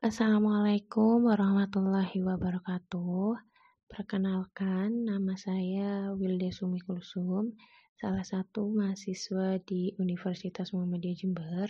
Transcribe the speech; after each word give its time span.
Assalamualaikum 0.00 1.28
warahmatullahi 1.28 2.24
wabarakatuh. 2.24 3.36
Perkenalkan, 3.84 5.04
nama 5.04 5.36
saya 5.36 6.16
Wilda 6.16 6.48
Sumi 6.56 6.80
Kulsum, 6.80 7.52
salah 8.00 8.24
satu 8.24 8.72
mahasiswa 8.72 9.60
di 9.60 9.92
Universitas 10.00 10.72
Muhammadiyah 10.72 11.20
Jember. 11.20 11.68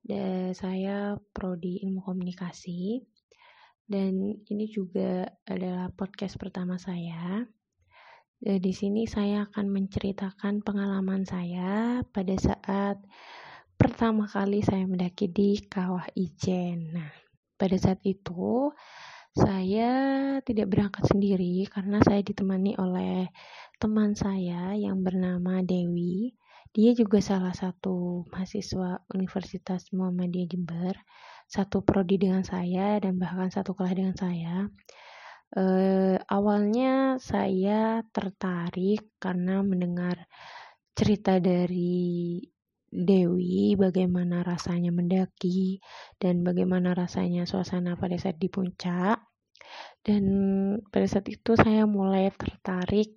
Dan 0.00 0.56
saya 0.56 1.20
prodi 1.36 1.84
Ilmu 1.84 2.00
Komunikasi. 2.00 3.04
Dan 3.84 4.40
ini 4.40 4.64
juga 4.64 5.28
adalah 5.44 5.92
podcast 5.92 6.40
pertama 6.40 6.80
saya. 6.80 7.44
Dan 8.40 8.56
di 8.56 8.72
sini 8.72 9.04
saya 9.04 9.44
akan 9.52 9.68
menceritakan 9.68 10.64
pengalaman 10.64 11.28
saya 11.28 12.00
pada 12.08 12.40
saat 12.40 13.04
pertama 13.76 14.24
kali 14.24 14.64
saya 14.64 14.88
mendaki 14.88 15.28
di 15.28 15.60
Kawah 15.60 16.08
Ijen. 16.16 16.96
Nah, 16.96 17.28
pada 17.60 17.76
saat 17.76 18.00
itu 18.08 18.72
saya 19.36 19.92
tidak 20.42 20.72
berangkat 20.72 21.06
sendiri 21.06 21.68
karena 21.70 22.02
saya 22.02 22.24
ditemani 22.24 22.74
oleh 22.80 23.30
teman 23.78 24.16
saya 24.18 24.74
yang 24.74 25.04
bernama 25.06 25.62
Dewi. 25.62 26.34
Dia 26.70 26.94
juga 26.94 27.22
salah 27.22 27.54
satu 27.54 28.26
mahasiswa 28.30 29.02
Universitas 29.12 29.90
Muhammadiyah 29.94 30.48
Jember, 30.50 30.94
satu 31.46 31.82
prodi 31.82 32.18
dengan 32.18 32.46
saya 32.46 32.98
dan 33.02 33.18
bahkan 33.18 33.50
satu 33.50 33.74
kelas 33.74 33.94
dengan 33.94 34.14
saya. 34.14 34.70
E, 35.50 35.62
awalnya 36.30 37.18
saya 37.18 38.06
tertarik 38.14 39.14
karena 39.18 39.66
mendengar 39.66 40.30
cerita 40.94 41.42
dari 41.42 42.38
Dewi 42.90 43.78
bagaimana 43.78 44.42
rasanya 44.42 44.90
mendaki 44.90 45.78
dan 46.18 46.42
bagaimana 46.42 46.90
rasanya 46.90 47.46
suasana 47.46 47.94
pada 47.94 48.18
saat 48.18 48.36
di 48.42 48.50
puncak. 48.50 49.22
Dan 50.02 50.24
pada 50.90 51.06
saat 51.06 51.30
itu 51.30 51.54
saya 51.54 51.86
mulai 51.86 52.34
tertarik 52.34 53.14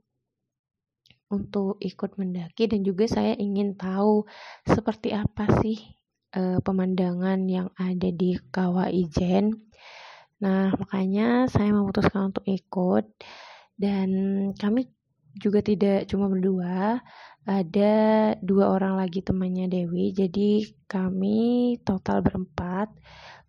untuk 1.33 1.81
ikut 1.81 2.13
mendaki 2.21 2.69
dan 2.69 2.85
juga 2.85 3.09
saya 3.09 3.33
ingin 3.33 3.73
tahu 3.73 4.29
seperti 4.69 5.17
apa 5.17 5.49
sih 5.65 5.81
e, 6.29 6.61
pemandangan 6.61 7.41
yang 7.49 7.73
ada 7.73 8.09
di 8.13 8.37
Kawah 8.37 8.93
Ijen. 8.93 9.49
Nah, 10.45 10.69
makanya 10.77 11.49
saya 11.49 11.73
memutuskan 11.73 12.29
untuk 12.29 12.45
ikut 12.45 13.09
dan 13.79 14.09
kami 14.53 14.85
juga 15.33 15.65
tidak 15.65 16.05
cuma 16.05 16.29
berdua, 16.29 17.01
ada 17.43 17.93
dua 18.39 18.71
orang 18.71 18.95
lagi 18.95 19.19
temannya 19.19 19.67
Dewi 19.67 20.15
jadi 20.15 20.63
kami 20.87 21.75
total 21.83 22.23
berempat. 22.23 22.87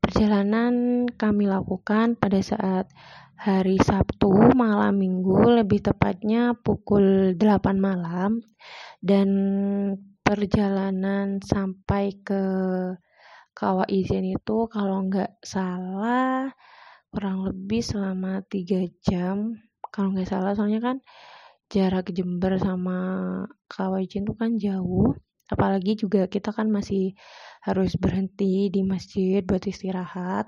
Perjalanan 0.02 1.06
kami 1.14 1.46
lakukan 1.46 2.18
pada 2.18 2.42
saat 2.42 2.90
hari 3.38 3.78
Sabtu 3.78 4.52
malam 4.52 4.98
minggu 4.98 5.62
lebih 5.62 5.80
tepatnya 5.80 6.58
pukul 6.58 7.38
8 7.38 7.78
malam. 7.78 8.42
Dan 8.98 9.28
perjalanan 10.26 11.38
sampai 11.38 12.18
ke 12.24 12.42
Kawah 13.54 13.86
Ijen 13.86 14.26
itu 14.26 14.66
kalau 14.66 15.06
nggak 15.06 15.38
salah 15.46 16.50
kurang 17.14 17.46
lebih 17.46 17.78
selama 17.78 18.42
tiga 18.50 18.82
jam 19.06 19.54
kalau 19.94 20.10
nggak 20.10 20.26
salah. 20.26 20.58
Soalnya 20.58 20.82
kan 20.82 20.96
jarak 21.74 22.14
Jember 22.16 22.54
sama 22.62 22.98
Kawaijin 23.66 24.22
itu 24.22 24.34
kan 24.38 24.54
jauh. 24.54 25.10
Apalagi 25.50 25.98
juga 25.98 26.30
kita 26.30 26.54
kan 26.56 26.70
masih 26.70 27.18
harus 27.66 27.98
berhenti 27.98 28.70
di 28.70 28.80
masjid 28.86 29.42
buat 29.42 29.60
istirahat. 29.66 30.46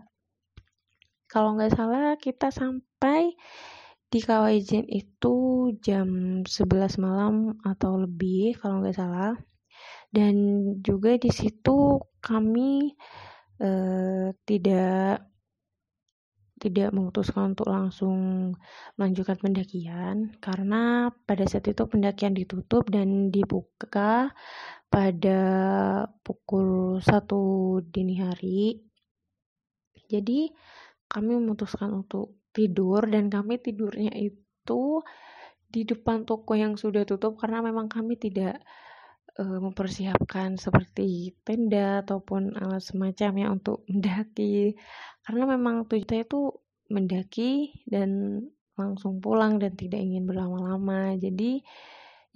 Kalau 1.27 1.59
nggak 1.59 1.75
salah 1.75 2.15
kita 2.17 2.55
sampai 2.55 3.35
di 4.07 4.21
Kawaijin 4.23 4.87
itu 4.87 5.35
jam 5.83 6.41
11 6.47 7.03
malam 7.03 7.59
atau 7.67 7.99
lebih 7.99 8.55
kalau 8.63 8.81
nggak 8.81 8.97
salah. 8.97 9.35
Dan 10.09 10.35
juga 10.81 11.19
di 11.19 11.29
situ 11.35 12.01
kami 12.23 12.95
eh, 13.61 14.33
tidak 14.49 15.36
tidak 16.67 16.91
memutuskan 16.91 17.55
untuk 17.55 17.71
langsung 17.71 18.19
melanjutkan 18.99 19.39
pendakian 19.39 20.35
karena 20.43 21.15
pada 21.23 21.47
saat 21.47 21.71
itu 21.71 21.87
pendakian 21.87 22.35
ditutup 22.35 22.91
dan 22.91 23.31
dibuka 23.31 24.35
pada 24.91 25.41
pukul 26.27 26.99
1 26.99 27.87
dini 27.95 28.19
hari. 28.19 28.83
Jadi 30.11 30.51
kami 31.07 31.39
memutuskan 31.39 31.95
untuk 31.95 32.35
tidur 32.51 33.07
dan 33.07 33.31
kami 33.31 33.63
tidurnya 33.63 34.11
itu 34.19 35.03
di 35.71 35.83
depan 35.87 36.27
toko 36.27 36.59
yang 36.59 36.75
sudah 36.75 37.07
tutup 37.07 37.39
karena 37.39 37.63
memang 37.63 37.87
kami 37.87 38.19
tidak 38.19 38.59
uh, 39.39 39.59
mempersiapkan 39.61 40.57
seperti 40.57 41.37
tenda 41.45 42.03
ataupun 42.05 42.57
alat 42.57 42.83
semacamnya 42.83 43.53
untuk 43.53 43.85
mendaki. 43.91 44.77
Karena 45.25 45.45
memang 45.57 45.85
tujuannya 45.87 46.25
itu 46.25 46.41
mendaki 46.87 47.83
dan 47.91 48.41
langsung 48.77 49.19
pulang 49.19 49.59
dan 49.59 49.75
tidak 49.75 50.01
ingin 50.01 50.29
berlama-lama. 50.29 51.17
Jadi 51.17 51.65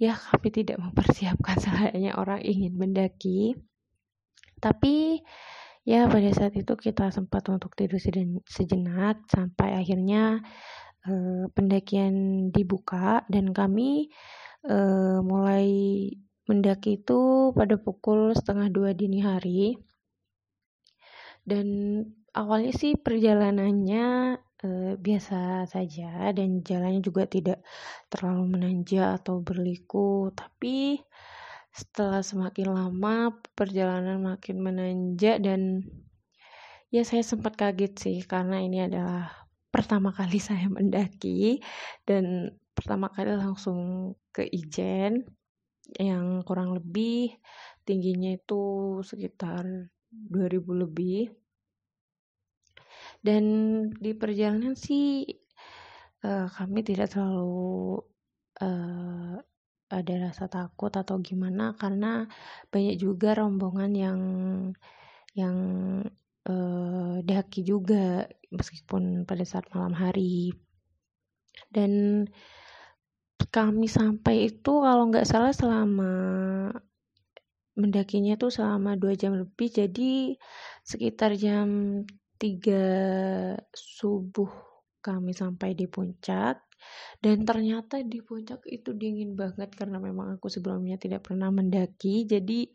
ya 0.01 0.17
kami 0.17 0.49
tidak 0.49 0.77
mempersiapkan 0.85 1.57
selayaknya 1.63 2.17
orang 2.17 2.41
ingin 2.41 2.73
mendaki. 2.77 3.57
Tapi 4.61 5.21
ya 5.81 6.05
pada 6.05 6.29
saat 6.29 6.53
itu 6.53 6.73
kita 6.77 7.09
sempat 7.09 7.49
untuk 7.49 7.73
tidur 7.73 7.97
sejenak 8.45 9.25
sampai 9.25 9.81
akhirnya 9.81 10.37
eh, 11.09 11.45
pendakian 11.49 12.13
dibuka 12.53 13.25
dan 13.25 13.49
kami 13.49 14.13
eh, 14.69 15.19
mulai 15.25 15.65
mendaki 16.49 17.01
itu 17.01 17.51
pada 17.53 17.75
pukul 17.77 18.33
setengah 18.33 18.67
dua 18.69 18.89
dini 18.97 19.19
hari. 19.21 19.77
Dan 21.41 21.67
awalnya 22.37 22.73
sih 22.73 22.93
perjalanannya 22.97 24.05
eh, 24.63 24.93
biasa 24.97 25.65
saja 25.65 26.29
dan 26.33 26.61
jalannya 26.61 27.01
juga 27.01 27.25
tidak 27.25 27.59
terlalu 28.13 28.57
menanjak 28.57 29.21
atau 29.21 29.41
berliku. 29.41 30.29
Tapi 30.33 31.01
setelah 31.71 32.19
semakin 32.19 32.67
lama 32.67 33.15
perjalanan 33.55 34.19
makin 34.19 34.59
menanjak 34.59 35.39
dan 35.39 35.87
ya 36.91 37.07
saya 37.07 37.23
sempat 37.23 37.55
kaget 37.55 37.93
sih 37.95 38.17
karena 38.27 38.59
ini 38.59 38.83
adalah 38.83 39.31
pertama 39.71 40.11
kali 40.11 40.37
saya 40.43 40.67
mendaki 40.67 41.63
dan 42.03 42.53
pertama 42.75 43.07
kali 43.07 43.31
langsung 43.39 44.13
ke 44.35 44.43
Ijen 44.51 45.23
yang 45.99 46.45
kurang 46.47 46.77
lebih 46.77 47.35
tingginya 47.83 48.31
itu 48.37 48.63
sekitar 49.03 49.91
2000 50.11 50.83
lebih. 50.83 51.31
Dan 53.21 53.43
di 54.01 54.11
perjalanan 54.17 54.73
sih 54.73 55.25
uh, 56.25 56.47
kami 56.49 56.81
tidak 56.81 57.13
terlalu 57.13 58.01
uh, 58.61 59.37
ada 59.91 60.13
rasa 60.23 60.47
takut 60.47 60.89
atau 60.95 61.19
gimana 61.19 61.75
karena 61.75 62.25
banyak 62.71 62.95
juga 62.95 63.35
rombongan 63.35 63.91
yang 63.91 64.19
yang 65.35 65.57
uh, 66.47 67.19
juga 67.61 68.25
meskipun 68.51 69.27
pada 69.27 69.43
saat 69.45 69.67
malam 69.75 69.93
hari. 69.93 70.55
Dan 71.67 72.25
kami 73.49 73.87
sampai 73.89 74.51
itu 74.51 74.71
kalau 74.83 75.09
nggak 75.09 75.25
salah 75.25 75.55
selama 75.55 76.13
mendakinya 77.79 78.35
tuh 78.35 78.51
selama 78.51 78.99
dua 78.99 79.15
jam 79.15 79.33
lebih 79.33 79.71
jadi 79.71 80.35
sekitar 80.83 81.39
jam 81.39 82.01
3 82.41 83.61
subuh 83.73 84.49
kami 85.01 85.31
sampai 85.33 85.77
di 85.77 85.85
puncak. 85.85 86.61
Dan 87.21 87.45
ternyata 87.45 88.01
di 88.01 88.25
puncak 88.25 88.65
itu 88.65 88.97
dingin 88.97 89.37
banget 89.37 89.69
karena 89.77 90.01
memang 90.01 90.33
aku 90.41 90.49
sebelumnya 90.49 90.97
tidak 90.97 91.29
pernah 91.29 91.53
mendaki 91.53 92.25
jadi 92.25 92.73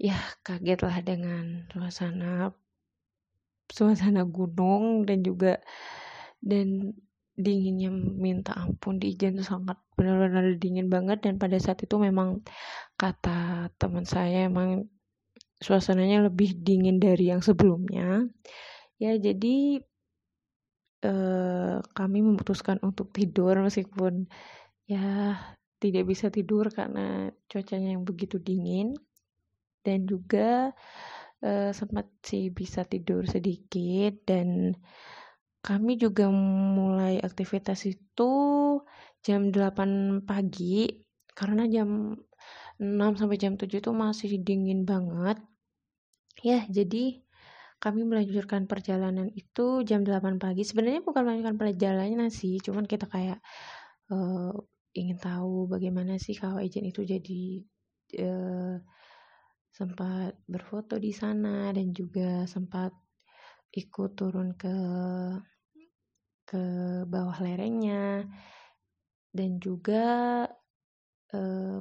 ya 0.00 0.16
kagetlah 0.40 1.04
dengan 1.04 1.68
suasana 1.68 2.52
suasana 3.68 4.24
gunung 4.24 5.04
dan 5.04 5.20
juga 5.20 5.60
dan 6.40 6.96
dinginnya 7.36 7.92
minta 7.92 8.56
ampun 8.56 8.96
di 8.96 9.12
Ijen 9.12 9.44
sangat 9.44 9.76
benar-benar 9.96 10.56
dingin 10.56 10.88
banget. 10.88 11.24
Dan 11.24 11.36
pada 11.36 11.56
saat 11.60 11.84
itu 11.84 11.96
memang 12.00 12.40
kata 12.96 13.70
teman 13.76 14.08
saya 14.08 14.48
emang 14.48 14.88
suasananya 15.60 16.28
lebih 16.28 16.56
dingin 16.60 16.96
dari 16.96 17.32
yang 17.32 17.44
sebelumnya. 17.44 18.24
Ya 18.96 19.12
jadi 19.20 19.80
eh, 21.04 21.76
kami 21.84 22.18
memutuskan 22.24 22.80
untuk 22.80 23.12
tidur 23.12 23.60
meskipun 23.60 24.26
ya 24.88 25.36
tidak 25.76 26.04
bisa 26.08 26.32
tidur 26.32 26.72
karena 26.72 27.28
cuacanya 27.52 27.94
yang 27.94 28.04
begitu 28.08 28.40
dingin. 28.40 28.96
Dan 29.86 30.02
juga 30.02 30.74
uh, 31.46 31.70
sempat 31.70 32.06
sih 32.24 32.50
bisa 32.50 32.82
tidur 32.82 33.26
sedikit 33.28 34.24
dan 34.26 34.74
kami 35.66 35.98
juga 35.98 36.30
mulai 36.30 37.18
aktivitas 37.18 37.90
itu 37.90 38.32
jam 39.26 39.50
8 39.50 40.22
pagi 40.22 40.86
karena 41.34 41.66
jam 41.66 42.14
6 42.78 43.18
sampai 43.18 43.36
jam 43.40 43.58
7 43.58 43.82
itu 43.82 43.90
masih 43.90 44.38
dingin 44.46 44.86
banget. 44.86 45.42
Ya, 46.44 46.62
jadi 46.70 47.18
kami 47.82 48.06
melanjutkan 48.06 48.70
perjalanan 48.70 49.28
itu 49.34 49.82
jam 49.82 50.06
8 50.06 50.38
pagi. 50.38 50.62
Sebenarnya 50.62 51.02
bukan 51.02 51.22
melanjutkan 51.26 51.58
perjalanan 51.58 52.30
sih, 52.30 52.62
cuman 52.62 52.86
kita 52.86 53.10
kayak 53.10 53.42
uh, 54.14 54.54
ingin 54.94 55.18
tahu 55.18 55.66
bagaimana 55.66 56.16
sih 56.22 56.38
kalau 56.38 56.62
agent 56.62 56.86
itu 56.88 57.02
jadi 57.02 57.42
uh, 58.22 58.76
sempat 59.74 60.38
berfoto 60.46 60.96
di 60.96 61.12
sana 61.12 61.68
dan 61.74 61.92
juga 61.92 62.46
sempat 62.48 62.94
ikut 63.76 64.10
turun 64.16 64.56
ke 64.56 64.72
ke 66.46 66.64
bawah 67.04 67.36
lerengnya. 67.42 68.24
Dan 69.34 69.60
juga 69.60 70.46
eh, 71.34 71.78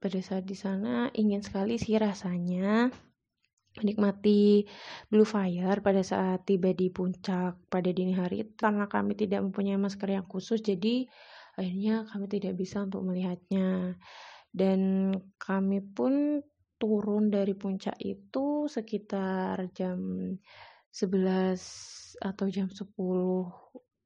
pada 0.00 0.20
saat 0.20 0.44
di 0.46 0.56
sana 0.56 1.10
ingin 1.12 1.42
sekali 1.44 1.76
sih 1.76 1.96
rasanya 1.98 2.88
menikmati 3.74 4.62
blue 5.10 5.26
fire 5.26 5.82
pada 5.82 5.98
saat 6.06 6.46
tiba 6.46 6.70
di 6.70 6.94
puncak 6.94 7.66
pada 7.66 7.90
dini 7.90 8.14
hari 8.14 8.46
karena 8.54 8.86
kami 8.86 9.18
tidak 9.18 9.42
mempunyai 9.42 9.74
masker 9.74 10.14
yang 10.14 10.28
khusus 10.30 10.62
jadi 10.62 11.10
akhirnya 11.58 12.06
kami 12.10 12.26
tidak 12.30 12.54
bisa 12.58 12.82
untuk 12.86 13.02
melihatnya. 13.06 13.98
Dan 14.54 15.10
kami 15.34 15.82
pun 15.82 16.38
turun 16.78 17.30
dari 17.30 17.58
puncak 17.58 17.98
itu 17.98 18.70
sekitar 18.70 19.74
jam 19.74 19.98
11 20.94 22.03
atau 22.24 22.48
jam 22.48 22.72
10 22.72 22.88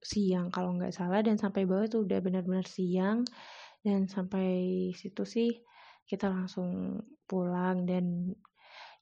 siang 0.02 0.50
kalau 0.50 0.74
nggak 0.74 0.94
salah 0.94 1.22
dan 1.22 1.38
sampai 1.38 1.66
bawah 1.66 1.86
itu 1.86 2.02
udah 2.02 2.18
benar-benar 2.18 2.66
siang. 2.66 3.22
Dan 3.78 4.10
sampai 4.10 4.90
situ 4.98 5.22
sih 5.22 5.54
kita 6.02 6.26
langsung 6.26 6.98
pulang 7.30 7.86
dan 7.86 8.34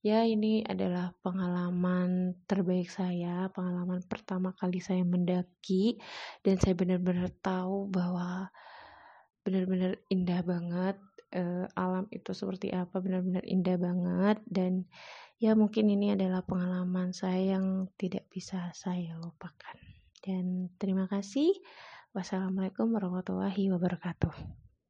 ya 0.04 0.22
ini 0.22 0.60
adalah 0.62 1.16
pengalaman 1.24 2.36
terbaik 2.44 2.92
saya 2.92 3.48
pengalaman 3.50 4.04
pertama 4.04 4.52
kali 4.52 4.84
saya 4.84 5.00
mendaki. 5.00 5.96
Dan 6.44 6.60
saya 6.60 6.76
benar-benar 6.76 7.32
tahu 7.40 7.88
bahwa 7.88 8.52
benar-benar 9.40 9.96
indah 10.12 10.44
banget 10.44 10.96
uh, 11.36 11.68
alam 11.76 12.08
itu 12.08 12.32
seperti 12.32 12.72
apa 12.72 12.98
benar-benar 12.98 13.44
indah 13.44 13.76
banget. 13.76 14.40
Dan 14.48 14.88
ya 15.36 15.52
mungkin 15.52 15.92
ini 15.92 16.16
adalah 16.16 16.40
pengalaman 16.42 17.12
saya 17.12 17.60
yang 17.60 17.92
tidak 18.00 18.24
bisa 18.32 18.72
saya 18.72 19.14
lupakan. 19.20 19.76
Dan 20.24 20.72
terima 20.80 21.04
kasih. 21.06 21.52
Wassalamualaikum 22.16 22.88
warahmatullahi 22.96 23.68
wabarakatuh 23.68 24.65